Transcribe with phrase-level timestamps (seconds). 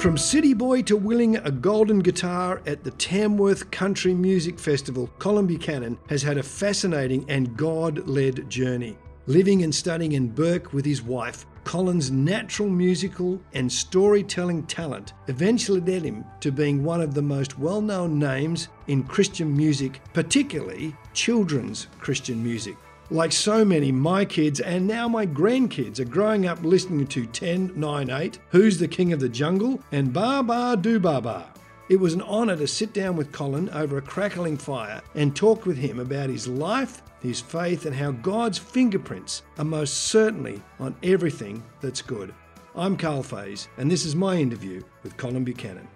[0.00, 5.46] From city boy to winning a golden guitar at the Tamworth Country Music Festival, Colin
[5.46, 8.96] Buchanan has had a fascinating and God led journey.
[9.26, 15.82] Living and studying in Bourke with his wife, Colin's natural musical and storytelling talent eventually
[15.82, 20.96] led him to being one of the most well known names in Christian music, particularly
[21.12, 22.78] children's Christian music.
[23.12, 27.72] Like so many, my kids and now my grandkids are growing up listening to 10,
[27.74, 31.48] 9, 8, Who's the King of the Jungle, and Ba Ba Do Ba Ba.
[31.88, 35.66] It was an honour to sit down with Colin over a crackling fire and talk
[35.66, 40.94] with him about his life, his faith, and how God's fingerprints are most certainly on
[41.02, 42.32] everything that's good.
[42.76, 45.88] I'm Karl Faase, and this is my interview with Colin Buchanan.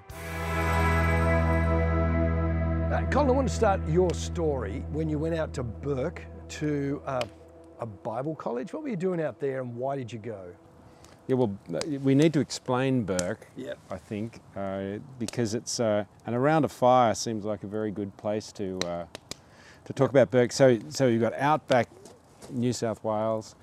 [2.92, 7.02] Uh, Colin, I want to start your story when you went out to Bourke to
[7.06, 7.22] uh,
[7.80, 8.72] a Bible college.
[8.72, 10.46] What were you doing out there and why did you go?
[11.27, 11.56] Yeah, well,
[12.02, 13.78] we need to explain Bourke, Yep.
[13.90, 18.14] I think, uh, because it's, uh, and around a fire seems like a very good
[18.19, 19.05] place to, uh,
[19.86, 20.52] to talk about Bourke.
[20.52, 21.88] So, so you've got outback
[22.50, 23.55] New South Wales,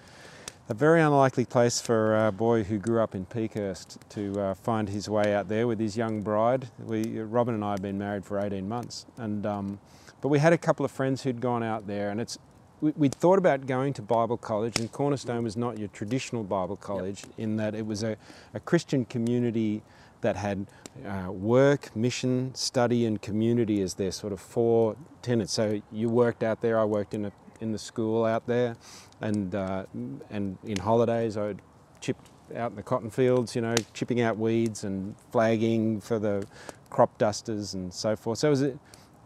[0.69, 4.89] a very unlikely place for a boy who grew up in Peakhurst to uh, find
[4.89, 6.67] his way out there with his young bride.
[6.79, 9.79] We, Robin and I have been married for 18 months, and, um,
[10.21, 12.50] but we had a couple of friends who'd gone out there, and it's, we,
[12.81, 17.23] we'd thought about going to Bible college, and Cornerstone was not your traditional Bible college
[17.37, 18.17] in that it was a,
[18.53, 19.83] a Christian community
[20.21, 20.67] that had
[21.05, 25.53] uh, work, mission, study, and community as their sort of four tenets.
[25.53, 28.75] So you worked out there, I worked in, a, in the school out there,
[29.19, 29.85] and, uh,
[30.29, 31.61] and in holidays I'd
[32.01, 32.17] chip
[32.55, 36.45] out in the cotton fields, you know, chipping out weeds and flagging for the
[36.89, 38.39] crop dusters and so forth.
[38.39, 38.79] So it was, a,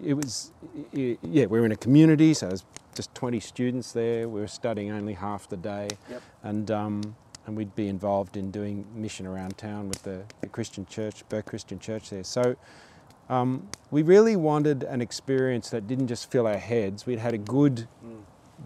[0.04, 0.52] it was
[0.94, 4.28] yeah, we were in a community, so there's just 20 students there.
[4.28, 6.22] We were studying only half the day, Yep.
[6.44, 7.16] and um,
[7.46, 11.46] and we'd be involved in doing mission around town with the, the Christian church, Bourke
[11.46, 12.24] Christian Church there.
[12.24, 12.56] So
[13.30, 17.06] um, we really wanted an experience that didn't just fill our heads.
[17.06, 17.88] We'd had a good,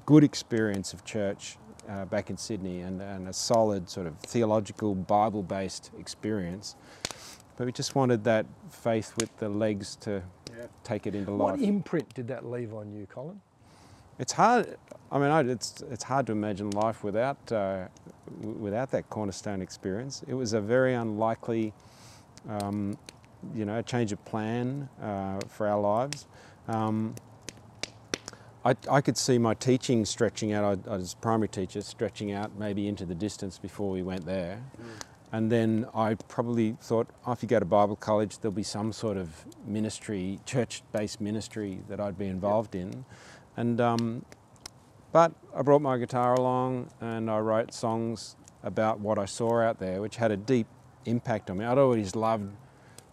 [0.06, 1.58] good experience of church
[1.90, 6.78] uh, back in Sydney and, and a solid sort of theological, Bible-based experience.
[7.58, 10.24] But we just wanted that faith with the legs to
[10.58, 10.68] Yeah.
[10.86, 11.58] take it into life.
[11.58, 13.42] What imprint did that leave on you, Colin?
[14.20, 14.78] It's hard.
[15.12, 17.88] I mean, it's it's hard to imagine life without uh,
[18.42, 20.24] without that cornerstone experience.
[20.28, 21.74] It was a very unlikely,
[22.48, 22.98] um,
[23.56, 26.28] you know, change of plan uh, for our lives.
[26.68, 27.16] Um,
[28.66, 30.66] I, I could see my teaching stretching out.
[30.88, 34.26] I, I was a primary teacher, stretching out maybe into the distance before we went
[34.26, 34.62] there.
[35.32, 38.92] And then I probably thought, oh, if you go to Bible college, there'll be some
[38.92, 43.06] sort of ministry, church-based ministry that I'd be involved in.
[43.58, 44.26] And um,
[45.12, 49.80] but I brought my guitar along and I wrote songs about what I saw out
[49.80, 50.68] there, which had a deep
[51.06, 51.66] impact on me.
[51.66, 52.54] I'd always loved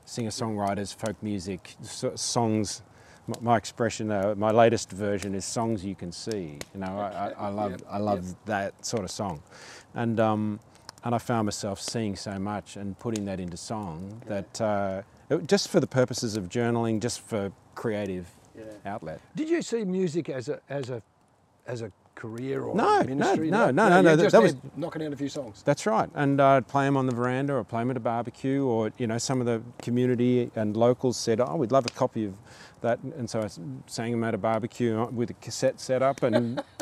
[0.04, 2.82] singer-songwriters, folk music, so- songs.
[3.28, 6.58] m- My expression, uh, my latest version is songs you can see.
[6.74, 9.42] You know, I, I, I love, I love that sort of song,
[9.94, 10.60] and um,
[11.04, 15.46] and I found myself seeing so much and putting that into song that uh, it-
[15.48, 18.26] just for the purposes of journaling, just for creative
[18.84, 19.20] outlet.
[19.34, 21.02] Did you see music as a as a
[21.66, 23.50] as a career or No, a no, ministry?
[23.50, 25.62] no, no, no, you no, that- just that was- knocking out a few songs.
[25.64, 28.64] That's right, and I'd play them on the veranda or play them at a barbecue,
[28.64, 32.24] or you know, some of the community and locals said, "Oh, we'd love a copy
[32.24, 32.34] of
[32.80, 33.48] that," and so I
[33.86, 36.62] sang them at a barbecue with a cassette set up and.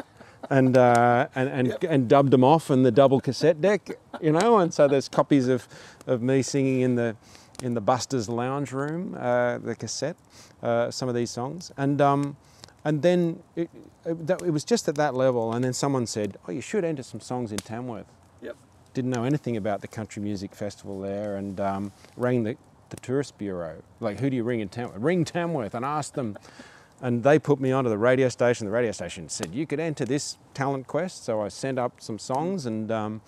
[0.50, 4.58] And, uh, and, and, and dubbed them off in the double cassette deck, you know,
[4.58, 5.66] and so there's copies of,
[6.06, 7.16] of me singing in the,
[7.62, 10.16] in the Buster's lounge room, uh, the cassette,
[10.62, 11.72] uh, some of these songs.
[11.76, 12.36] And, um,
[12.84, 13.70] and then it,
[14.04, 16.84] it, that, it was just at that level, and then someone said, oh, you should
[16.84, 18.06] enter some songs in Tamworth
[18.42, 18.56] Yep.
[18.92, 22.56] didn't know anything about the country music festival there and um, rang the,
[22.90, 23.82] the tourist bureau.
[24.00, 25.00] Like, who do you ring in Tamworth?
[25.00, 26.36] Ring Tamworth and ask them.
[27.00, 28.66] And they put me onto the radio station.
[28.66, 31.24] The radio station said, you could enter this talent quest.
[31.24, 33.20] So I sent up some songs and, um,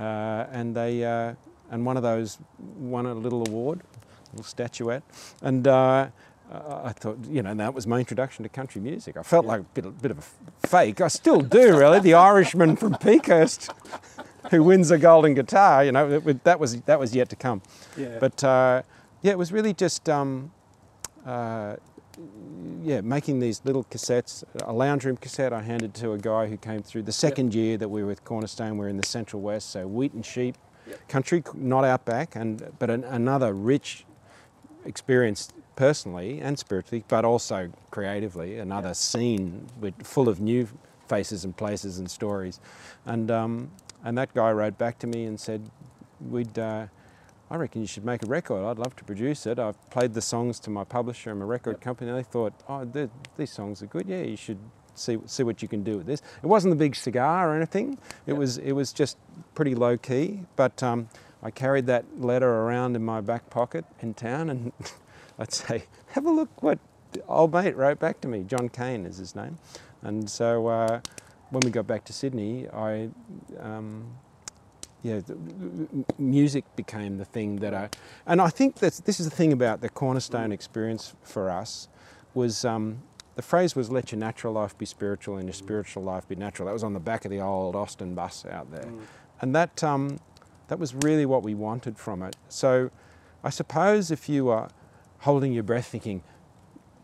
[0.00, 1.34] uh, and they, uh,
[1.70, 5.02] and one of those won a little award, a little statuette.
[5.42, 6.08] And uh,
[6.50, 9.16] I thought, you know, that was my introduction to country music.
[9.16, 11.00] I felt like a bit, a bit of a fake.
[11.00, 12.00] I still do, really.
[12.00, 13.70] The Irishman from Peakhurst
[14.50, 15.84] who wins a golden guitar.
[15.84, 17.62] You know, it that was that was yet to come.
[17.96, 18.18] Yeah.
[18.20, 18.82] But uh,
[19.22, 20.52] yeah, it was really just um,
[21.26, 21.76] uh,
[22.82, 24.44] yeah, making these little cassettes.
[24.62, 27.76] A lounge room cassette I handed to a guy who came through the second year
[27.76, 28.78] that we were with Cornerstone.
[28.78, 30.56] We are in the Central West, so wheat and sheep
[31.08, 34.04] country, not outback, and but an, another rich
[34.84, 38.58] experience personally and spiritually, but also creatively.
[38.58, 40.68] Another scene with, full of new
[41.08, 42.60] faces and places and stories.
[43.06, 43.70] And um,
[44.04, 45.70] and that guy wrote back to me and said,
[46.20, 46.86] we'd uh,
[47.50, 48.64] I reckon you should make a record.
[48.64, 49.58] I'd love to produce it.
[49.58, 51.80] I've played the songs to my publisher and my record Yep.
[51.80, 52.10] company.
[52.10, 52.84] And they thought, oh,
[53.36, 54.06] these songs are good.
[54.06, 54.58] Yeah, you should
[54.98, 56.22] see see what you can do with this.
[56.42, 57.98] It wasn't a big cigar or anything.
[58.26, 58.38] It Yep.
[58.38, 59.16] was it was just
[59.54, 60.42] pretty low key.
[60.56, 61.08] But um,
[61.42, 64.72] I carried that letter around in my back pocket in town, and
[65.38, 66.78] I'd say, have a look what
[67.28, 68.44] old mate wrote back to me.
[68.44, 69.58] John Kane is his name.
[70.02, 71.00] And so uh,
[71.50, 73.08] when we got back to Sydney, I
[73.60, 74.04] um,
[75.02, 75.20] yeah,
[76.18, 77.88] music became the thing that I,
[78.26, 81.88] and I think that this is the thing about the Cornerstone experience for us,
[82.34, 83.02] was um,
[83.38, 86.66] the phrase was "Let your natural life be spiritual and your spiritual life be natural."
[86.66, 88.88] That was on the back of the old Austin bus out there,
[89.40, 90.18] and that um,
[90.66, 92.34] that was really what we wanted from it.
[92.48, 92.90] So,
[93.44, 94.70] I suppose if you are
[95.20, 96.22] holding your breath, thinking.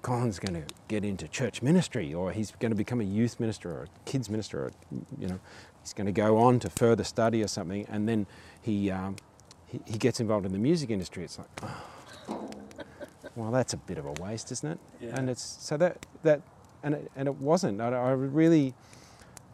[0.03, 3.71] Colin's going to get into church ministry, or he's going to become a youth minister,
[3.71, 4.73] or a kids minister, or
[5.19, 5.41] you know,
[5.81, 8.27] he's going to go on to further study or something, and then
[8.61, 9.17] he um,
[9.65, 11.25] he, he gets involved in the music industry.
[11.25, 11.49] It's like,
[12.29, 12.51] oh,
[13.37, 14.79] well, that's a bit of a waste, isn't it?
[15.01, 15.17] Yeah.
[15.17, 16.43] And it's so that that
[16.83, 17.81] and it, and it wasn't.
[17.81, 18.75] I, I really,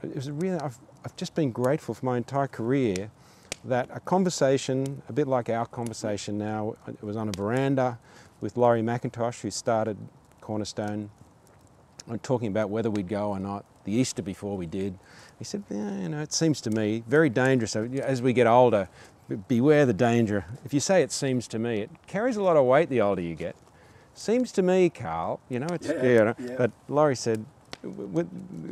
[0.03, 0.59] it was really.
[0.59, 3.11] I've I've just been grateful for my entire career
[3.65, 7.99] that a conversation, a bit like our conversation now, it was on a veranda
[8.41, 9.97] with Laurie McIntosh, who started
[10.41, 11.11] Cornerstone,
[12.07, 13.65] and talking about whether we'd go or not.
[13.85, 14.99] The Easter before we did,
[15.39, 17.75] he said, yeah, you know, it seems to me very dangerous.
[17.77, 18.89] As we get older,
[19.49, 20.45] beware the danger.
[20.65, 23.23] If you say it seems to me, it carries a lot of weight the older
[23.23, 23.57] you get.
[24.21, 26.55] Seems to me, Karl, you know, it's, Yeah, you know, yeah.
[26.59, 27.43] but Laurie said,
[27.83, 28.29] w- w-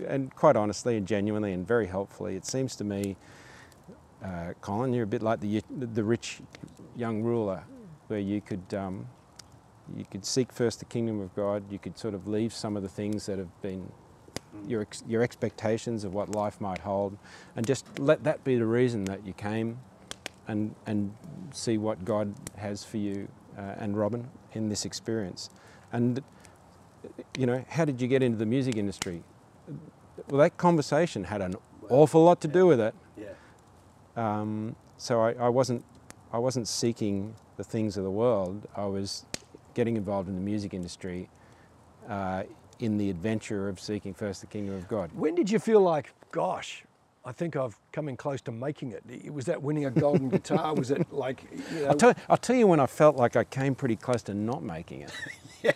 [0.06, 3.16] and quite honestly and genuinely and very helpfully, it seems to me,
[4.22, 6.40] uh, Colin, you're a bit like the, the rich
[6.96, 7.62] young ruler,
[8.08, 9.08] where you could, um,
[9.96, 12.82] you could seek first the kingdom of God, you could sort of leave some of
[12.82, 13.90] the things that have been
[14.66, 17.16] your, ex- your expectations of what life might hold,
[17.56, 19.78] and just let that be the reason that you came
[20.46, 21.14] and, and
[21.54, 23.28] see what God has for you
[23.78, 25.50] and Robin in this experience.
[25.92, 26.22] And,
[27.36, 29.22] you know, how did you get into the music industry?
[30.28, 31.56] Well, that conversation had an
[31.88, 32.94] awful lot to do with it.
[33.16, 33.28] Yeah.
[34.16, 35.84] Um, so I, I wasn't
[36.32, 38.68] I wasn't seeking the things of the world.
[38.76, 39.24] I was
[39.74, 41.28] getting involved in the music industry
[42.08, 42.42] uh,
[42.80, 45.10] in the adventure of seeking first the kingdom of God.
[45.14, 46.84] When did you feel like, gosh,
[47.28, 49.30] I think I've come in close to making it?
[49.30, 50.74] Was that winning a golden guitar?
[50.74, 51.44] Was it like,
[51.74, 54.22] you know, I'll tell, I'll tell you when I felt like I came pretty close
[54.22, 55.12] to not making it.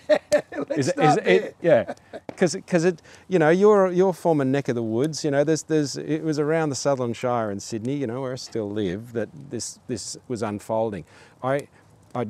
[0.56, 1.92] let's Is it- start is it- yeah,
[2.26, 5.64] because because it you know your your former neck of the woods you know there's
[5.64, 9.12] there's it was around the Southern Shire in Sydney you know where I still live
[9.12, 11.04] that this this was unfolding.
[11.42, 11.68] I
[12.14, 12.26] I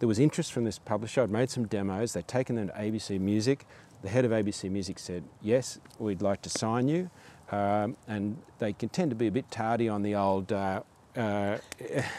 [0.00, 1.22] there was interest from this publisher.
[1.22, 2.12] I'd made some demos.
[2.12, 3.64] They'd taken them to ABC Music.
[4.02, 7.08] The head of ABC Music said yes, we'd like to sign you,
[7.50, 10.52] um, and they can tend to be a bit tardy on the old.
[10.52, 10.82] Uh,
[11.16, 11.56] uh,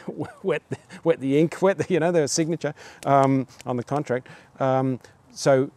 [0.43, 0.63] wet,
[1.03, 2.73] wet the ink, wet the, you know, their signature
[3.05, 4.27] um, on the contract.
[4.59, 4.99] Um,
[5.31, 5.69] so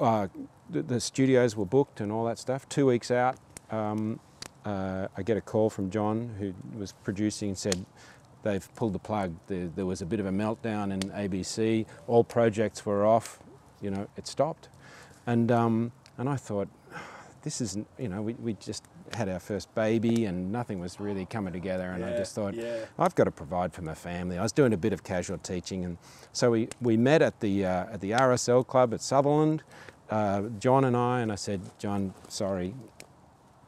[0.00, 0.28] uh,
[0.68, 2.68] the, the studios were booked and all that stuff.
[2.68, 3.36] Two weeks out,
[3.70, 4.20] um,
[4.64, 7.84] uh, I get a call from John, who was producing, and said
[8.42, 9.34] they've pulled the plug.
[9.46, 11.86] There, there was a bit of a meltdown in ABC.
[12.06, 13.38] All projects were off.
[13.80, 14.68] You know, it stopped,
[15.26, 16.68] and um, and I thought,
[17.42, 17.86] this isn't.
[17.98, 21.90] You know, we, we just had our first baby, and nothing was really coming together.
[21.90, 22.84] And I just thought, yeah.
[22.98, 24.38] I've got to provide for my family.
[24.38, 25.98] I was doing a bit of casual teaching, and
[26.32, 29.62] so we, we met at the uh, at the RSL club at Sutherland,
[30.10, 32.74] uh, John and I, and I said, John, sorry,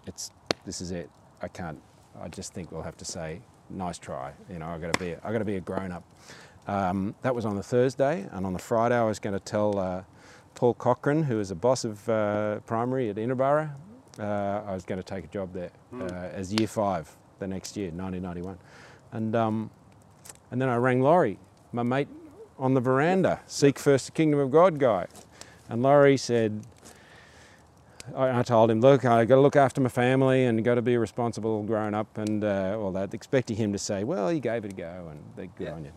[0.07, 0.31] it's
[0.65, 1.11] this is it.
[1.43, 1.81] I can't.
[2.21, 3.41] I just think we'll have to say,
[3.71, 4.33] nice try.
[4.51, 6.05] You know, I got to be I got to be a grown up.
[6.67, 9.79] Um, that was on the Thursday, and on the Friday, I was going to tell
[9.79, 10.03] uh,
[10.55, 13.71] Paul Cochran, who is a boss of uh, primary at Inverborough,
[14.19, 14.23] uh,
[14.67, 15.71] I was going to take a job there
[16.01, 18.57] uh, as year five the next year, 1991.
[19.13, 19.71] And, um,
[20.51, 21.39] and then I rang Laurie,
[21.73, 22.09] my mate
[22.59, 25.07] on the veranda, Seek First the Kingdom of God guy.
[25.69, 26.65] And Laurie said,
[28.15, 30.83] I, I told him, look, i got to look after my family and got to
[30.83, 34.41] be a responsible grown up and uh, all that, expecting him to say, well, you
[34.41, 35.73] gave it a go and they're good Yeah.
[35.73, 35.93] on you.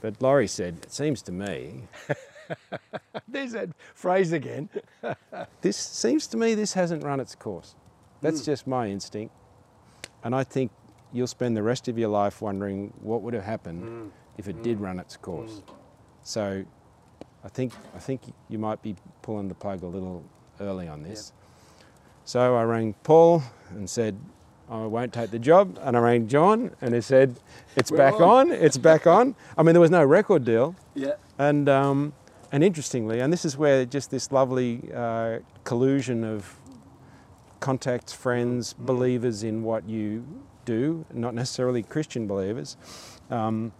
[0.00, 1.82] But Laurie said, it seems to me
[3.28, 4.68] there's that phrase again.
[5.60, 7.74] this seems to me this hasn't run its course.
[8.20, 8.46] That's hmm.
[8.46, 9.34] just my instinct.
[10.22, 10.70] And I think
[11.12, 14.08] you'll spend the rest of your life wondering what would have happened hmm.
[14.38, 14.62] if it hmm.
[14.62, 15.62] did run its course.
[16.22, 16.64] So
[17.44, 20.24] I think I think you might be pulling the plug a little
[20.60, 21.32] early on this.
[22.24, 24.16] So I rang Paul and said,
[24.70, 25.78] I won't take the job.
[25.82, 27.34] And I rang John and he said,
[27.76, 28.52] It's We're back on." on.
[28.52, 29.34] It's back on.
[29.58, 30.76] I mean, there was no record deal.
[30.94, 31.12] Yeah.
[31.38, 32.12] And, um,
[32.52, 36.56] and interestingly, and this is where just this lovely uh, collusion of
[37.60, 40.24] contacts, friends, believers in what you
[40.64, 42.76] do, not necessarily Christian believers,
[43.30, 43.72] um,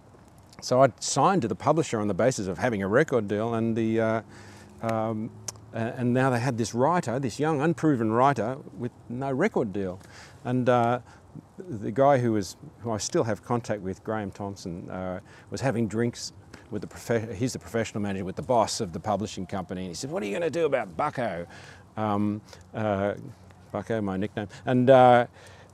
[0.60, 3.74] so I signed to the publisher on the basis of having a record deal, and
[3.74, 4.22] the uh,
[4.82, 5.30] um,
[5.72, 10.00] and now they had this writer, this young, unproven writer with no record deal,
[10.44, 10.68] and.
[10.68, 11.00] Uh,
[11.58, 15.86] the guy who was, who I still have contact with, Graham Thompson, uh, was having
[15.86, 16.32] drinks
[16.70, 19.94] with the he's the professional manager with the boss of the publishing company, and he
[19.94, 21.46] said, "What are you going to do about Bucko?"
[21.96, 22.40] Um,
[22.74, 23.14] uh,
[23.72, 25.26] Bucko, my nickname, and uh,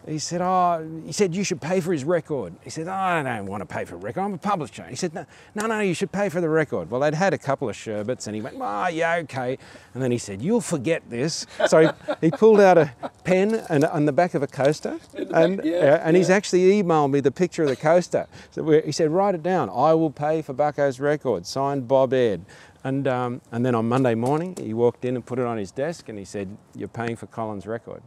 [0.06, 2.54] he said, oh, he said, you should pay for his record.
[2.62, 4.20] He said, oh, I don't want to pay for a record.
[4.20, 4.84] I'm a publisher.
[4.84, 6.90] He said, no, no, no, you should pay for the record.
[6.90, 9.58] Well, they'd had a couple of sherbets and he went, oh, yeah, okay.
[9.94, 11.46] And then he said, you'll forget this.
[11.66, 11.88] So he,
[12.20, 12.92] he pulled out a
[13.24, 15.00] pen and on the back of a coaster.
[15.14, 16.18] And, yeah, uh, and yeah.
[16.18, 18.28] he's actually emailed me the picture of the coaster.
[18.52, 19.70] So he said, write it down.
[19.70, 21.46] I will pay for Bucko's record.
[21.46, 22.44] Signed Bob Ed.
[22.84, 25.72] And, um, and then on Monday morning, he walked in and put it on his
[25.72, 28.00] desk and he said, you're paying for Colin's record.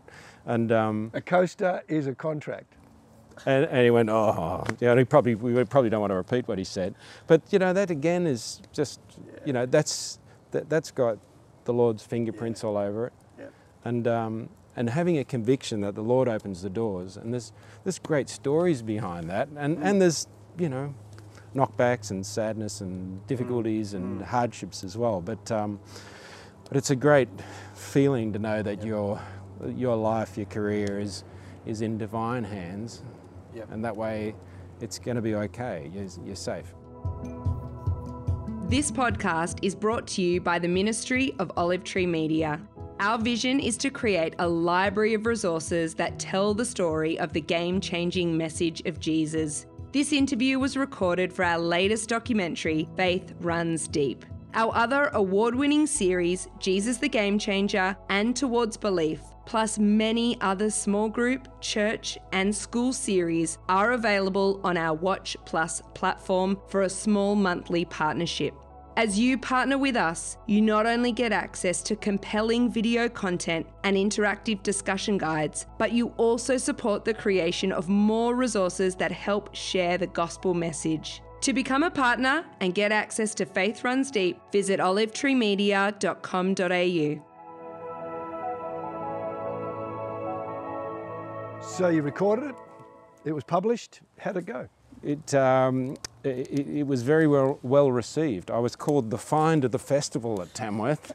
[0.50, 2.74] And, um, A coaster is a contract.
[3.46, 6.48] and, and he went, oh, yeah, and he probably, we probably don't want to repeat
[6.48, 6.96] what he said.
[7.28, 9.00] But, you know, that again is just,
[9.46, 10.18] you know, that's,
[10.50, 11.20] that, that's got
[11.66, 13.14] the Lord's fingerprints all over it.
[13.38, 13.46] Yeah.
[13.86, 17.16] And, um, and having a conviction that the Lord opens the doors.
[17.16, 17.54] And there's,
[17.84, 19.50] there's great stories behind that.
[19.56, 20.26] And, and there's,
[20.58, 20.96] you know,
[21.56, 25.22] knockbacks and sadness and difficulties and hardships as well.
[25.22, 25.80] But, um,
[26.68, 27.30] but it's a great
[27.76, 29.22] feeling to know that your,
[29.76, 31.24] your life, your career is,
[31.66, 33.04] is in divine hands.
[33.56, 33.72] Yep.
[33.72, 34.36] And that way
[34.82, 35.90] it's going to be okay.
[35.94, 36.74] You're, you're safe.
[38.68, 42.62] This podcast is brought to you by the Ministry of Olive Tree Media.
[43.00, 47.42] Our vision is to create a library of resources that tell the story of the
[47.42, 49.66] game changing message of Jesus.
[49.92, 54.24] This interview was recorded for our latest documentary, Faith Runs Deep.
[54.54, 60.70] Our other award winning series, Jesus the Game Changer and Towards Belief, plus many other
[60.70, 66.90] small group, church, and school series are available on our Watch Plus platform for a
[66.90, 68.54] small monthly partnership.
[68.96, 73.98] As you partner with us, you not only get access to compelling video content and
[73.98, 79.98] interactive discussion guides, but you also support the creation of more resources that help share
[79.98, 81.24] the gospel message.
[81.42, 87.29] To become a partner and get access to Faith Runs Deep, visit olivetreemedia.com.au.
[91.70, 92.56] So you recorded it,
[93.24, 94.02] it was published.
[94.18, 94.68] How'd it go?
[95.02, 95.96] It, um,
[96.26, 98.52] it, it was very well, well received.
[98.52, 101.14] I was called the find of the festival at Tamworth,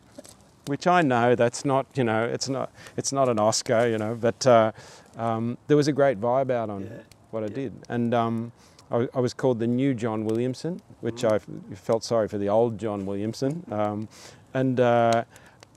[0.67, 4.15] which I know that's not, you know, it's not, it's not an Oscar, you know,
[4.15, 4.73] but uh,
[5.19, 7.75] um, there was a great vibe out on Yeah, what I did.
[7.91, 8.53] And um,
[8.91, 11.41] I, I was called the new John Williamson, which I
[11.75, 13.65] felt sorry for the old John Williamson.
[13.71, 14.09] Um,
[14.55, 15.25] and uh,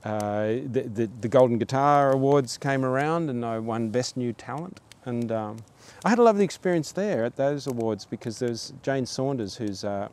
[0.04, 4.80] uh, the, the, the Golden Guitar Awards came around and I won Best New Talent.
[5.04, 5.56] And um,
[6.04, 10.08] I had a lovely experience there at those awards because there's Jane Saunders, who's uh,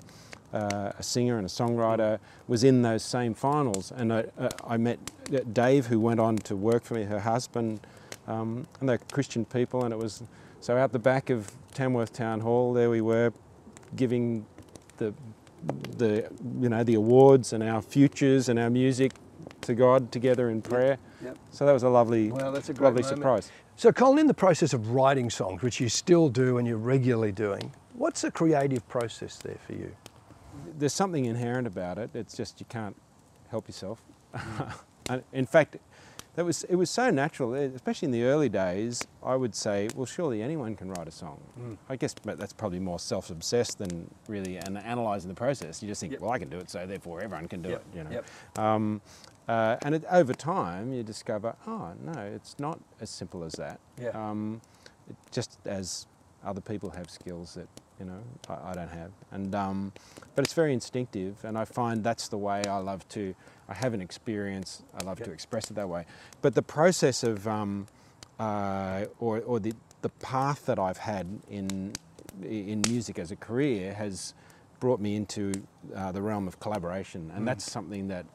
[0.53, 3.91] uh, a singer and a songwriter, was in those same finals.
[3.95, 4.99] And I, uh, I met
[5.53, 7.81] Dave, who went on to work for me, her husband,
[8.27, 9.83] um, and they're Christian people.
[9.83, 10.23] And it was
[10.61, 13.33] so out the back of Tamworth Town Hall, there we were
[13.95, 14.45] giving
[14.97, 15.13] the,
[15.97, 19.11] the, you know, the awards and our futures and our music
[19.65, 20.97] to God together in prayer.
[21.23, 21.37] Yep.
[21.51, 23.19] So that was a lovely, Well, that's a great lovely moment.
[23.19, 23.51] surprise.
[23.75, 27.31] So, Colin, in the process of writing songs, which you still do and you're regularly
[27.31, 29.91] doing, what's the creative process there for you?
[30.77, 32.09] there's something inherent about it.
[32.13, 32.95] It's just you can't
[33.49, 34.01] help yourself.
[35.07, 35.77] And in fact,
[36.35, 39.03] that was it was so natural, eh, especially in the early days.
[39.23, 41.39] I would say, well, surely anyone can write a song.
[41.87, 45.83] I guess, but that's probably more self-obsessed than really an analysing the process.
[45.83, 46.21] You just think, Yep.
[46.21, 47.97] well, I can do it, so therefore everyone can do Yep, it.
[47.97, 48.09] You know.
[48.09, 48.25] yep.
[48.57, 48.99] Um,
[49.47, 53.79] uh, and it, over time, you discover, oh no, it's not as simple as that.
[54.01, 54.09] Yeah.
[54.09, 54.61] Um,
[55.09, 56.07] it- just as
[56.43, 57.67] other people have skills that
[57.99, 59.93] you know I, I don't have, and um,
[60.35, 63.35] but it's very instinctive, and I find that's the way I love to.
[63.69, 64.83] I have an experience.
[64.99, 65.27] I love Yep.
[65.27, 66.05] to express it that way.
[66.41, 67.87] But the process of um,
[68.39, 71.93] uh, or, or the the path that I've had in
[72.43, 74.33] in music as a career has
[74.79, 75.51] brought me into
[75.95, 78.25] uh, the realm of collaboration, and that's something that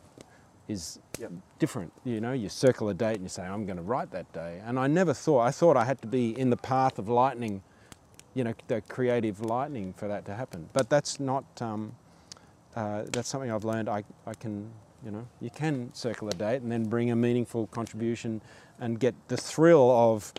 [0.71, 1.33] is Yep.
[1.59, 1.93] different.
[2.05, 4.61] You know, you circle a date and you say, I'm going to write that day.
[4.65, 7.63] And I never thought, I thought I had to be in the path of lightning,
[8.35, 10.69] you know, the creative lightning for that to happen.
[10.73, 11.95] But that's not, um,
[12.77, 13.89] uh, that's something I've learned.
[13.89, 14.71] I, I can,
[15.05, 18.41] you know, you can circle a date and then bring a meaningful contribution
[18.79, 20.33] and get the thrill of,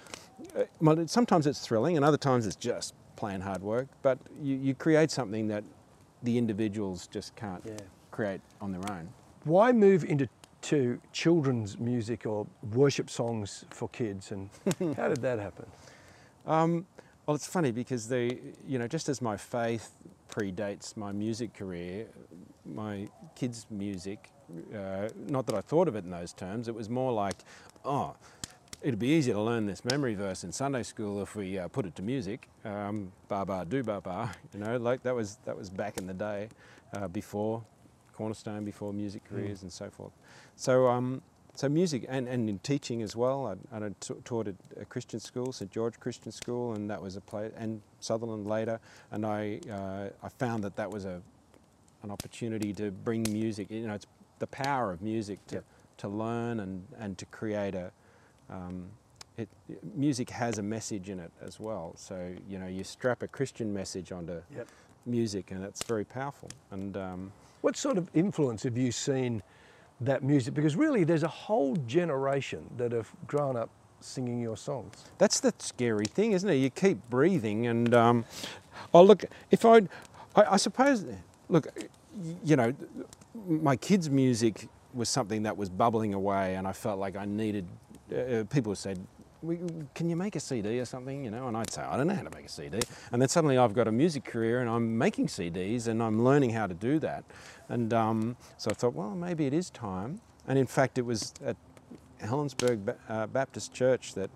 [0.57, 3.87] uh, well, sometimes it's thrilling and other times it's just plain hard work.
[4.01, 5.63] But you, you create something that
[6.23, 7.73] the individuals just can't Yeah.
[8.11, 9.09] create on their own.
[9.43, 10.27] Why move into
[10.61, 14.49] to children's music or worship songs for kids, and
[14.95, 15.65] how did that happen?
[16.45, 16.85] Um,
[17.25, 19.91] well, it's funny because they, you know, just as my faith
[20.29, 22.05] predates my music career.
[22.65, 24.29] My kids' music,
[24.73, 27.37] uh, not that I thought of it in those terms, it was more like,
[27.83, 28.15] oh,
[28.81, 31.87] it'd be easier to learn this memory verse in Sunday school if we uh, put
[31.87, 32.47] it to music.
[32.63, 36.05] Um, ba ba do ba ba, you know, like that was that was back in
[36.05, 36.49] the day,
[36.93, 37.63] uh, before
[38.21, 39.63] Cornerstone, before music careers mm.
[39.63, 40.11] and so forth.
[40.55, 41.21] So um,
[41.55, 43.57] so music and, and in teaching as well.
[43.73, 43.89] I, I
[44.23, 47.81] taught at a Christian school, St George Christian School, and that was a place, and
[47.99, 48.79] Sutherland later.
[49.11, 51.21] And I uh, I found that that was a
[52.03, 53.69] an opportunity to bring music.
[53.69, 54.07] You know, it's
[54.39, 55.63] the power of music to yep.
[55.97, 57.91] to learn and and to create a
[58.49, 58.85] um,
[59.37, 59.49] it,
[59.95, 61.93] music has a message in it as well.
[61.95, 64.67] So you know, you strap a Christian message onto yep.
[65.05, 66.49] music, and it's very powerful.
[66.71, 69.43] And um, what sort of influence have you seen
[70.01, 70.53] that music?
[70.53, 74.93] Because really, there's a whole generation that have grown up singing your songs.
[75.17, 76.55] That's the scary thing, isn't it?
[76.55, 78.25] You keep breathing, and um,
[78.93, 79.89] oh look, if I'd,
[80.35, 81.05] I, I suppose,
[81.49, 81.67] look,
[82.43, 82.73] you know,
[83.47, 87.65] my kids' music was something that was bubbling away, and I felt like I needed
[88.11, 88.99] uh, people said,
[89.95, 91.23] can you make a CD or something?
[91.23, 92.79] You know, and I'd say, I don't know how to make a CD.
[93.11, 96.51] And then suddenly I've got a music career and I'm making CDs and I'm learning
[96.51, 97.23] how to do that.
[97.67, 100.21] And um, so I thought, well, maybe it is time.
[100.47, 101.57] And in fact, it was at
[102.21, 104.29] Helensburgh uh, Baptist Church that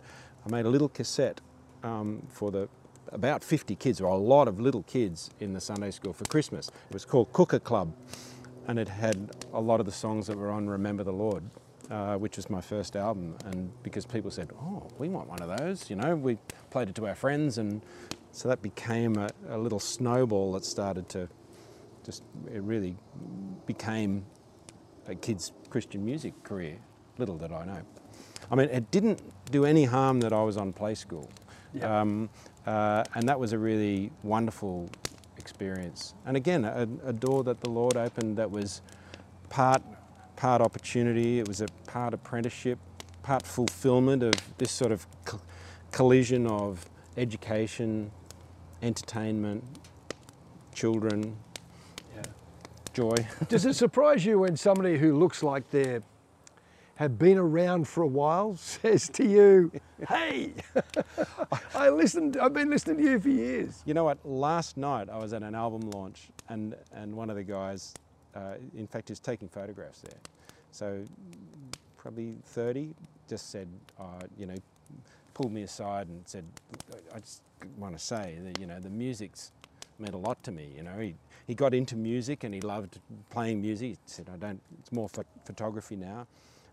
[0.46, 1.42] I made a little cassette
[1.84, 2.68] um, for the
[3.12, 6.70] about 50 kids, or a lot of little kids in the Sunday school for Christmas.
[6.90, 7.94] It was called Cooker Club,
[8.68, 11.44] and it had a lot of the songs that were on Remember the Lord
[11.90, 13.36] uh, which was my first album.
[13.46, 16.38] And because people said, oh, we want one of those, you know, we
[16.70, 17.58] played it to our friends.
[17.58, 17.82] And
[18.32, 21.28] so that became a, a little snowball that started to
[22.04, 22.96] just, it really
[23.66, 24.26] became
[25.08, 26.78] a kid's Christian music career,
[27.18, 27.82] little did I know.
[28.52, 31.30] I mean, it didn't do any harm that I was on play school.
[31.74, 32.02] Yeah.
[32.02, 32.30] Um,
[32.66, 34.90] uh, and that was a really wonderful
[35.38, 36.16] experience.
[36.26, 38.82] And again, a, a, door that the Lord opened that was
[39.50, 39.82] part
[40.36, 42.80] part opportunity, it was a part apprenticeship,
[43.24, 45.06] part fulfillment of this sort of
[45.92, 46.86] collision of
[47.18, 48.12] education,
[48.82, 49.64] entertainment,
[50.74, 51.38] children,
[52.16, 52.24] yeah.
[52.94, 53.16] joy.
[53.50, 56.00] Does it surprise you when somebody who looks like they
[56.96, 59.72] have been around for a while says to you,
[60.08, 60.54] "Hey,
[61.76, 62.38] I listened.
[62.38, 64.26] I've been listening to you for years." You know what?
[64.26, 67.94] Last night I was at an album launch, and and one of the guys
[68.36, 70.20] uh, in fact, is taking photographs there.
[70.72, 71.04] So
[71.98, 72.90] probably 30
[73.30, 73.68] just said,
[74.00, 74.04] uh,
[74.38, 74.56] you know,
[75.34, 76.44] pulled me aside and said,
[77.14, 77.42] I just
[77.78, 79.52] want to say that, you know, the music's
[80.00, 80.70] meant a lot to me.
[80.76, 81.16] You know, he,
[81.48, 83.90] he got into music and he loved playing music.
[83.90, 86.28] He said, I don't, it's more ph photography now.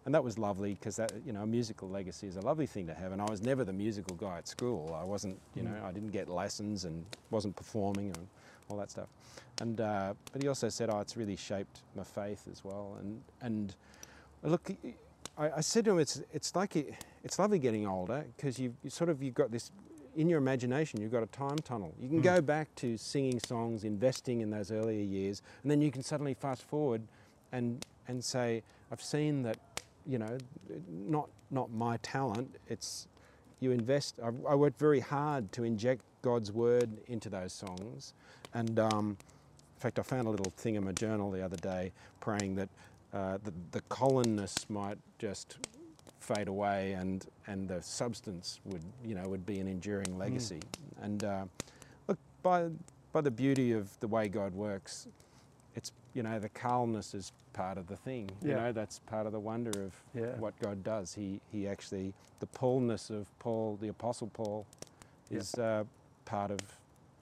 [0.05, 2.89] And that was lovely because that, you know, a musical legacy is a lovely thing
[2.89, 3.13] to have.
[3.13, 4.99] And I was never the musical guy at school.
[5.01, 5.85] I wasn't, you know, mm.
[5.85, 8.07] I didn't get lessons and wasn't performing.
[8.07, 8.27] And,
[8.73, 9.09] all that stuff.
[9.61, 12.97] And uh, but he also said, oh, it's really shaped my faith as well.
[13.01, 13.75] And and
[14.43, 14.71] look,
[15.39, 18.75] I, I said to him, it's it's like it, it's lovely getting older because you
[18.89, 19.71] sort of you've got this
[20.17, 21.01] in your imagination.
[21.01, 21.95] You've got a time tunnel.
[22.01, 22.25] You can mm.
[22.25, 26.35] go back to singing songs, investing in those earlier years, and then you can suddenly
[26.35, 27.03] fast forward
[27.53, 29.59] and and say, I've seen that,
[30.07, 30.39] you know,
[30.89, 32.57] not not my talent.
[32.69, 33.07] It's
[33.63, 34.17] you invest.
[34.23, 38.15] I, I worked very hard to inject God's word into those songs,
[38.55, 39.17] and um,
[39.77, 42.69] in fact, I found a little thing in my journal the other day praying that
[43.13, 45.59] uh, the, the columnness might just
[46.21, 50.19] fade away and, and the substance would, you know, would be an enduring mm.
[50.19, 50.61] legacy.
[51.01, 51.05] Mm.
[51.05, 51.45] And uh,
[52.07, 52.69] look, by,
[53.13, 55.09] by the beauty of the way God works,
[56.15, 58.31] you know, the calmness is part of the thing.
[58.43, 58.49] Yeah.
[58.49, 60.37] You know, that's part of the wonder of yeah.
[60.39, 61.15] what God does.
[61.15, 64.67] He, he actually, the Paulness of Paul, the Apostle Paul,
[65.31, 65.65] is yeah.
[65.65, 65.85] uh,
[66.25, 66.61] part of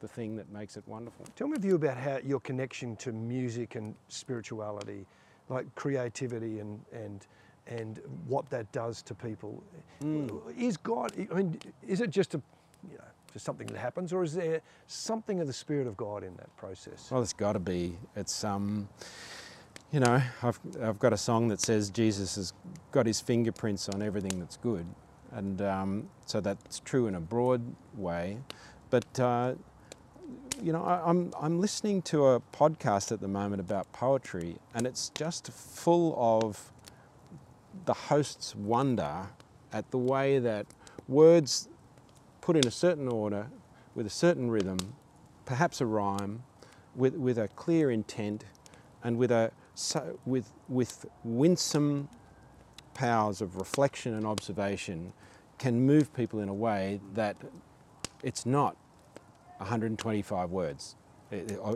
[0.00, 1.26] the thing that makes it wonderful.
[1.36, 5.06] Tell me a view about how your connection to music and spirituality,
[5.48, 7.26] like creativity and and
[7.66, 9.62] and what that does to people.
[10.02, 10.58] Mm.
[10.58, 11.12] Is God?
[11.30, 12.40] I mean, is it just a
[12.90, 16.22] you know just something that happens, or is there something of the spirit of God
[16.24, 17.08] in that process?
[17.10, 17.98] Well, it's got to be.
[18.16, 18.88] It's um.
[19.92, 22.52] You know, I've, I've got a song that says Jesus has
[22.92, 24.86] got his fingerprints on everything that's good.
[25.32, 27.60] And um, so that's true in a broad
[27.96, 28.38] way.
[28.90, 29.54] But uh,
[30.62, 34.86] you know, I, am I'm listening to a podcast at the moment about poetry, and
[34.86, 36.72] it's just full of
[37.84, 39.28] the host's wonder
[39.72, 40.66] at the way that
[41.08, 41.68] words
[42.40, 43.48] put in a certain order,
[43.94, 44.78] with a certain rhythm,
[45.44, 46.42] perhaps a rhyme,
[46.94, 48.44] with, with a clear intent,
[49.02, 49.50] and with a
[50.26, 52.08] with with winsome
[52.92, 55.12] powers of reflection and observation,
[55.58, 57.36] can move people in a way that
[58.22, 58.76] it's not
[59.58, 60.96] 125 words.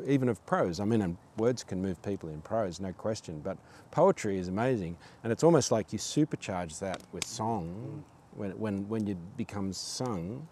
[0.07, 0.81] even of prose.
[0.81, 3.57] I mean, words can move people in prose, no question, but
[3.90, 4.96] poetry is amazing.
[5.22, 8.05] And it's almost like you supercharge that with song
[8.37, 10.49] when, when, when it becomes sung.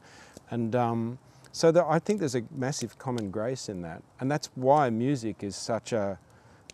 [0.51, 1.19] And um,
[1.53, 4.03] so the, I think there's a massive common grace in that.
[4.21, 6.19] And that's why music is such a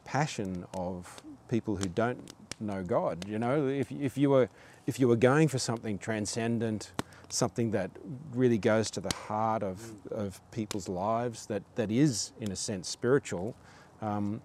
[0.04, 3.26] passion of people who don't know God.
[3.28, 4.48] You know, if, if, you were,
[4.86, 6.92] if you were going for something transcendent,
[7.28, 7.90] something that
[8.34, 12.88] really goes to the heart of, of people's lives, that, that is, in a sense,
[12.88, 13.54] spiritual,
[14.00, 14.40] um,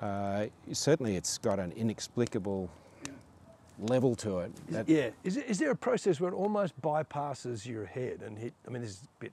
[0.00, 2.70] uh, certainly it's got an inexplicable
[3.78, 4.52] level to it.
[4.70, 5.10] That yeah.
[5.24, 8.54] Is, is there a process where it almost bypasses your head and hit?
[8.66, 9.32] I mean, this is a bit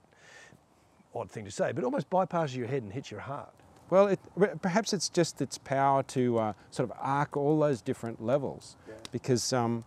[1.14, 3.52] odd thing to say, but almost bypasses your head and hits your heart.
[3.88, 4.20] Well, it,
[4.62, 8.94] perhaps it's just its power to uh, sort of arc all those different levels, yeah.
[9.12, 9.84] because um,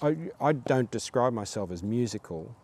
[0.00, 2.54] I, I don't describe myself as musical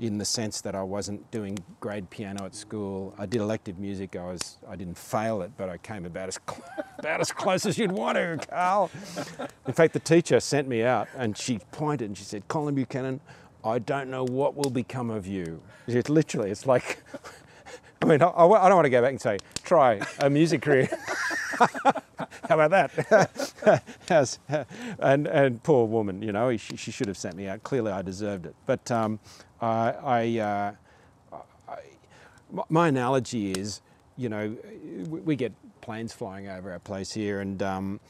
[0.00, 3.14] in the sense that I wasn't doing grade piano at school.
[3.18, 4.14] I did elective music.
[4.16, 6.38] I was I didn't fail it, but I came about as
[6.98, 8.90] about as close as you'd want to, Karl.
[9.66, 13.20] In fact, the teacher sent me out and she pointed and she said, "Colin Buchanan,
[13.64, 17.02] I don't know what will become of you." It literally, it's like.
[18.00, 20.88] I mean, I, I don't want to go back and say, try a music career.
[21.58, 23.82] How about that?
[25.00, 27.64] And, and poor woman, you know, she, she, should have sent me out.
[27.64, 28.54] Clearly, I deserved it.
[28.66, 29.18] But um,
[29.60, 30.72] I, I, uh,
[31.68, 31.78] I,
[32.68, 33.80] my analogy is,
[34.16, 34.56] you know,
[35.08, 38.00] we get planes flying over our place here, and um,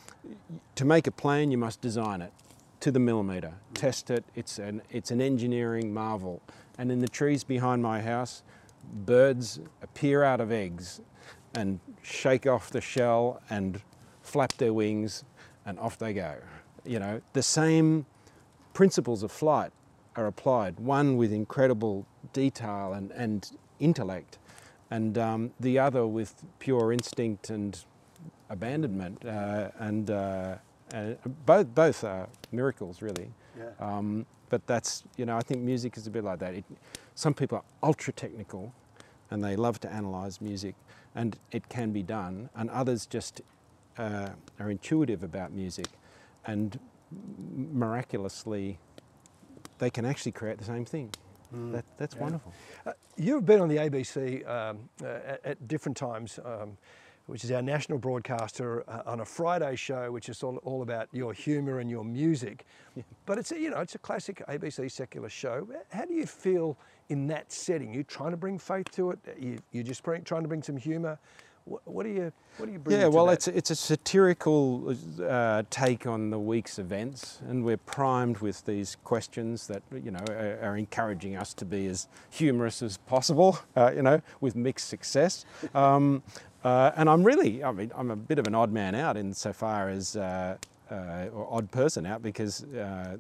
[0.75, 2.33] to make a plane, you must design it
[2.81, 4.25] to the millimetre, test it.
[4.35, 6.41] It's an, it's an engineering marvel.
[6.79, 8.43] And in the trees behind my house,
[9.05, 11.01] birds appear out of eggs
[11.55, 13.81] and shake off the shell and
[14.23, 15.25] flap their wings
[15.67, 16.37] and off they go.
[16.85, 18.07] You know, the same
[18.75, 19.73] principles of flight
[20.19, 24.39] are applied, one with incredible detail and, and intellect,
[24.91, 27.85] and um, the other with pure instinct and
[28.51, 29.25] abandonment.
[29.25, 30.57] Uh, and uh,
[30.95, 31.15] uh,
[31.47, 33.31] both, both are miracles, really.
[33.57, 33.71] Yeah.
[33.79, 36.55] Um, but that's, you know, I think music is a bit like that.
[36.55, 36.65] It,
[37.15, 38.73] some people are ultra technical
[39.31, 40.75] and they love to analyse music,
[41.15, 43.43] and it can be done, and others just
[43.99, 45.87] uh, are intuitive about music,
[46.47, 46.81] and
[47.55, 48.79] miraculously,
[49.79, 51.11] they can actually create the same thing.
[51.55, 51.73] Mm.
[51.73, 52.23] That, that's yeah.
[52.23, 52.53] wonderful.
[52.87, 56.39] Uh, you've been on the ABC um, uh, at, at, different times.
[56.45, 56.77] Um,
[57.27, 61.09] which is our national broadcaster uh, on a Friday show, which is all, all about
[61.13, 62.65] your humour and your music.
[62.97, 63.03] Yeah.
[63.27, 65.69] But it's a, you know it's a classic ABC secular show.
[65.91, 66.79] How do you feel
[67.11, 67.93] in that setting?
[67.93, 69.19] You're trying to bring faith to it?
[69.39, 71.19] You you just trying to bring some humour?
[71.69, 72.99] What, what do you what do you bring?
[72.99, 73.35] Yeah, well, that?
[73.35, 78.65] it's a, it's a satirical uh, take on the week's events, and we're primed with
[78.65, 83.59] these questions that you know are, are encouraging us to be as humorous as possible.
[83.77, 85.45] Uh, you know, with mixed success.
[85.75, 86.23] Um,
[86.65, 89.89] uh, and I'm really, I mean, I'm a bit of an odd man out insofar
[89.89, 90.57] as, uh,
[90.91, 93.17] uh, or odd person out because uh,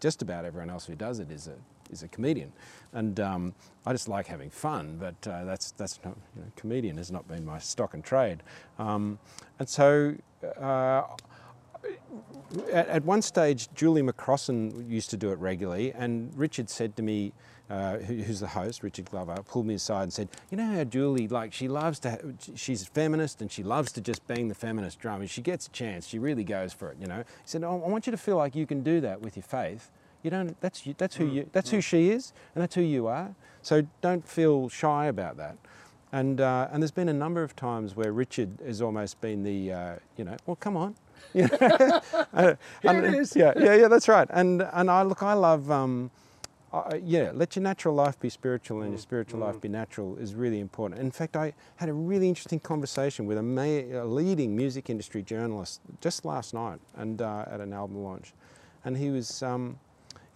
[0.00, 1.54] just about everyone else who does it is a,
[1.90, 2.52] is a comedian.
[2.92, 6.96] And um, I just like having fun, but uh, that's, that's not, you know, comedian
[6.96, 8.42] has not been my stock and trade.
[8.78, 9.18] Um,
[9.58, 10.14] and so
[10.60, 11.02] uh,
[12.72, 17.02] at, at, one stage, Julie McCrossin used to do it regularly, and Richard said to
[17.02, 17.32] me,
[17.68, 21.26] uh, who's the host, Richard Glover, pulled me aside and said, "You know how Julie,
[21.26, 25.00] like, she loves to, she's a feminist and she loves to just bang the feminist
[25.00, 25.20] drum.
[25.22, 26.98] If she gets a chance, she really goes for it.
[27.00, 29.20] You know." He said, oh, "I want you to feel like you can do that
[29.20, 29.90] with your faith.
[30.26, 30.60] You don't.
[30.60, 31.50] That's you, that's who mm, you.
[31.52, 31.84] That's who mm.
[31.84, 33.32] she is, and that's who you are.
[33.62, 35.56] So don't feel shy about that."
[36.10, 39.72] And uh, and there's been a number of times where Richard has almost been the,
[39.72, 40.96] uh, you know, well, come on.
[41.32, 41.58] You know?
[42.36, 43.36] Here and, it is.
[43.36, 43.88] Yeah, yeah, yeah.
[43.88, 44.26] That's right.
[44.30, 45.70] And and I look, I love.
[45.70, 46.10] Um,
[46.72, 48.94] uh, yeah, let your natural life be spiritual and mm.
[48.94, 49.44] your spiritual mm.
[49.44, 51.00] life be natural is really important.
[51.00, 55.80] In fact, I had a really interesting conversation with a, a leading music industry journalist
[56.00, 58.32] just last night and uh, at an album launch,
[58.84, 59.40] and he was.
[59.44, 59.78] Um,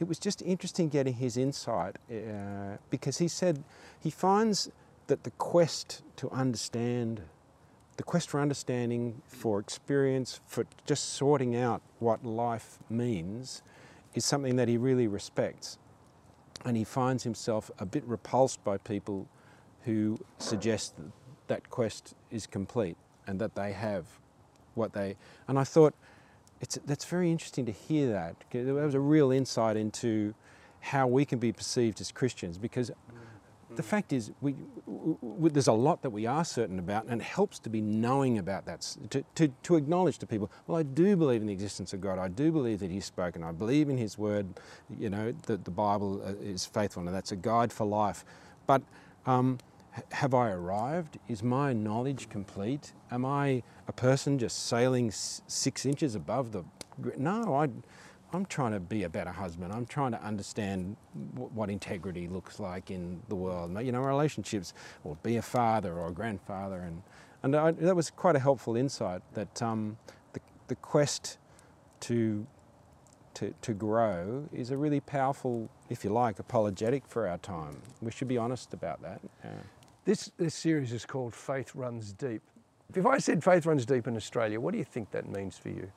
[0.00, 3.62] it was just interesting getting his insight uh, because he said
[4.00, 4.70] he finds
[5.06, 7.22] that the quest to understand,
[7.96, 13.62] the quest for understanding, for experience, for just sorting out what life means,
[14.14, 15.78] is something that he really respects
[16.64, 19.26] and he finds himself a bit repulsed by people
[19.84, 21.12] who suggest that
[21.50, 24.06] that quest is complete and that they have
[24.74, 25.16] what they.
[25.48, 25.94] And I thought
[26.60, 28.36] it's that's very interesting to hear that.
[28.50, 30.34] There was a real insight into
[30.80, 32.90] how we can be perceived as Christians because
[33.76, 37.24] the fact is, we, we, there's a lot that we are certain about, and it
[37.24, 41.16] helps to be knowing about that, to, to, to acknowledge to people, well, I do
[41.16, 42.18] believe in the existence of God.
[42.18, 43.44] I do believe that He's spoken.
[43.44, 44.46] I believe in His Word.
[44.98, 48.24] You know, that the Bible uh, is faithful, and that's a guide for life.
[48.66, 48.82] But
[49.24, 49.58] um,
[50.12, 51.18] have I arrived?
[51.28, 52.92] Is my knowledge complete?
[53.10, 56.64] Am I a person just sailing six inches above the?
[57.16, 57.68] No, I,
[58.32, 59.72] I'm trying to be a better husband.
[59.72, 60.96] I'm trying to understand
[61.34, 63.76] what integrity looks like in the world.
[63.84, 67.02] You know, relationships, or be a father or a grandfather, and
[67.42, 69.22] and I, that was quite a helpful insight.
[69.34, 69.96] That um,
[70.32, 71.38] the the quest
[72.00, 72.46] to
[73.34, 77.80] to, to grow is a really powerful, if you like, apologetic for our time.
[78.02, 79.20] We should be honest about that.
[79.44, 79.50] Yeah.
[80.04, 82.42] This, this series is called Faith Runs Deep.
[82.94, 85.68] If I said Faith Runs Deep in Australia, what do you think that means for
[85.68, 85.92] you?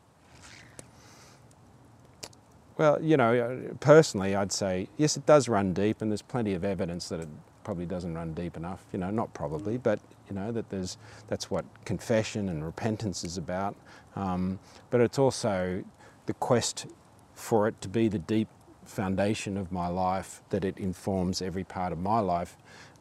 [2.77, 6.65] Well, you know, personally, I'd say yes, it does run deep, and there's plenty of
[6.65, 7.29] evidence that it
[7.63, 8.83] probably doesn't run deep enough.
[8.91, 13.37] You know, not probably, but you know that there's that's what confession and repentance is
[13.37, 13.75] about.
[14.15, 15.83] Um, but it's also
[16.25, 16.87] the quest
[17.35, 18.47] for it to be the deep
[18.85, 22.57] foundation of my life, that it informs every part of my life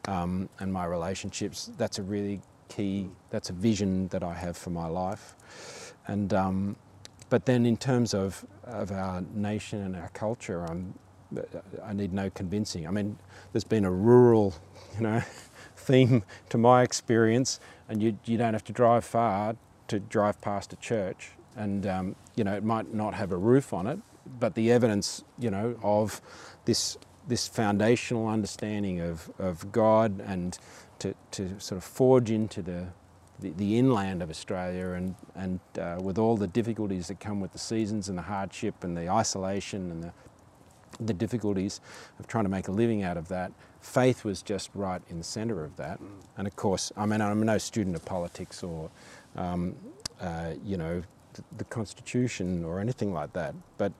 [0.07, 1.71] um, and my relationships.
[1.77, 5.35] That's a really key, that's a vision that I have for my life.
[6.07, 6.75] And, um,
[7.29, 10.93] but then in terms of, of our nation and our culture, I'm,
[11.83, 12.87] I need no convincing.
[12.87, 13.17] I mean,
[13.51, 14.53] there's been a rural,
[14.95, 15.21] you know,
[15.75, 19.55] theme to my experience, and you, you don't have to drive far
[19.87, 21.31] to drive past a church.
[21.55, 23.99] And, um, you know, it might not have a roof on it,
[24.39, 26.21] but the evidence, you know, of
[26.65, 30.57] this this foundational understanding of, of God and
[30.99, 32.87] to, to sort of forge into the,
[33.39, 37.51] the, the inland of Australia and, and uh, with all the difficulties that come with
[37.51, 40.13] the seasons and the hardship and the isolation and the,
[40.99, 41.81] the difficulties
[42.19, 45.23] of trying to make a living out of that, faith was just right in the
[45.23, 45.99] centre of that.
[46.37, 48.89] And of course, I mean, I'm no student of politics or,
[49.35, 49.75] um,
[50.21, 51.03] uh, you know,
[51.57, 53.93] the Constitution or anything like that, but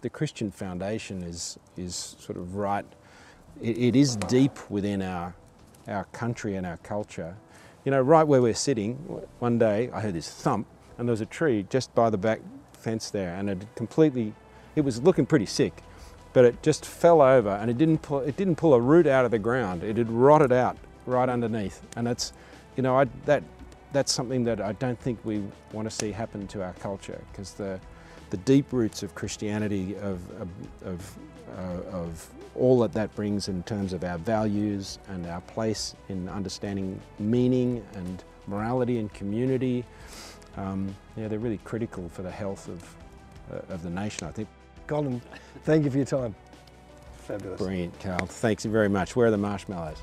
[0.00, 2.84] the Christian foundation is, is sort of right,
[3.60, 5.34] it, it is deep within our,
[5.88, 7.36] our country and our culture.
[7.84, 8.94] You know, right where we're sitting,
[9.38, 10.66] one day I heard this thump
[10.98, 12.40] and there was a tree just by the back
[12.72, 14.34] fence there and it completely,
[14.76, 15.82] it was looking pretty sick,
[16.32, 19.24] but it just fell over and it didn't pull, it didn't pull a root out
[19.24, 19.82] of the ground.
[19.82, 21.82] It had rotted out right underneath.
[21.96, 22.32] And it's,
[22.76, 23.42] you know, I, that
[23.92, 27.52] that's something that I don't think we want to see happen to our culture because
[27.54, 27.80] the,
[28.30, 30.48] the deep roots of Christianity, of, of,
[30.84, 31.18] of,
[31.56, 36.28] uh, of, all that that brings in terms of our values and our place in
[36.28, 39.86] understanding meaning and morality and community,
[40.58, 42.94] um, yeah, they're really critical for the health of,
[43.50, 44.48] uh, of the nation, I think.
[44.86, 45.22] Colin,
[45.64, 46.34] thank you for your time.
[47.14, 47.58] Fabulous.
[47.58, 48.26] Brilliant, Karl.
[48.26, 49.16] Thanks very much.
[49.16, 49.96] Where are the marshmallows?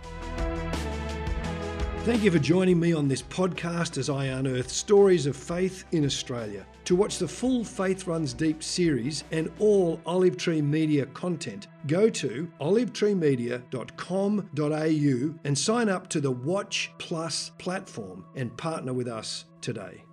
[2.10, 6.04] Thank you for joining me on this podcast as I unearth stories of faith in
[6.04, 6.66] Australia.
[6.86, 12.10] To watch the full Faith Runs Deep series and all Olive Tree Media content, go
[12.10, 20.04] to olivetreemedia.com.au and sign up to the Watch Plus platform and partner with us today.